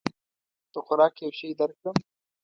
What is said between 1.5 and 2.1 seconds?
درکړم؟